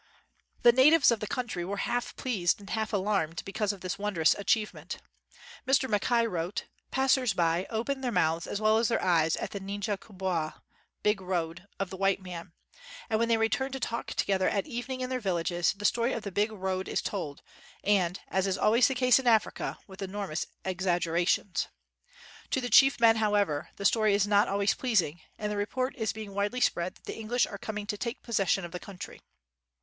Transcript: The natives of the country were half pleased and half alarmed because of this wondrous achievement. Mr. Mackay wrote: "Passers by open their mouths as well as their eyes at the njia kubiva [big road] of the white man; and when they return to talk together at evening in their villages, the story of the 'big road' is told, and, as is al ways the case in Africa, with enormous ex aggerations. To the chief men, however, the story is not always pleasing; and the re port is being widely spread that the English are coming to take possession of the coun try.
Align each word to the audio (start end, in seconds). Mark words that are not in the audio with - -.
The 0.63 0.71
natives 0.71 1.11
of 1.11 1.19
the 1.19 1.27
country 1.27 1.63
were 1.63 1.77
half 1.85 2.15
pleased 2.15 2.59
and 2.59 2.71
half 2.71 2.91
alarmed 2.91 3.43
because 3.45 3.71
of 3.71 3.81
this 3.81 3.99
wondrous 3.99 4.33
achievement. 4.33 4.97
Mr. 5.67 5.87
Mackay 5.87 6.25
wrote: 6.25 6.65
"Passers 6.89 7.33
by 7.35 7.67
open 7.69 8.01
their 8.01 8.11
mouths 8.11 8.47
as 8.47 8.59
well 8.59 8.79
as 8.79 8.87
their 8.87 9.03
eyes 9.03 9.35
at 9.35 9.51
the 9.51 9.59
njia 9.59 9.99
kubiva 9.99 10.55
[big 11.03 11.21
road] 11.21 11.67
of 11.79 11.91
the 11.91 11.97
white 11.97 12.19
man; 12.19 12.51
and 13.11 13.19
when 13.19 13.29
they 13.29 13.37
return 13.37 13.71
to 13.73 13.79
talk 13.79 14.07
together 14.15 14.49
at 14.49 14.65
evening 14.65 15.01
in 15.01 15.11
their 15.11 15.19
villages, 15.19 15.71
the 15.77 15.85
story 15.85 16.13
of 16.13 16.23
the 16.23 16.31
'big 16.31 16.51
road' 16.51 16.87
is 16.89 17.03
told, 17.03 17.43
and, 17.83 18.21
as 18.29 18.47
is 18.47 18.57
al 18.57 18.71
ways 18.71 18.87
the 18.87 18.95
case 18.95 19.19
in 19.19 19.27
Africa, 19.27 19.77
with 19.85 20.01
enormous 20.01 20.47
ex 20.65 20.83
aggerations. 20.87 21.67
To 22.49 22.59
the 22.59 22.69
chief 22.71 22.99
men, 22.99 23.17
however, 23.17 23.69
the 23.75 23.85
story 23.85 24.15
is 24.15 24.25
not 24.25 24.47
always 24.47 24.73
pleasing; 24.73 25.21
and 25.37 25.51
the 25.51 25.57
re 25.57 25.67
port 25.67 25.95
is 25.95 26.11
being 26.11 26.33
widely 26.33 26.59
spread 26.59 26.95
that 26.95 27.03
the 27.03 27.19
English 27.19 27.45
are 27.45 27.59
coming 27.59 27.85
to 27.85 27.99
take 27.99 28.23
possession 28.23 28.65
of 28.65 28.71
the 28.71 28.79
coun 28.79 28.97
try. 28.97 29.19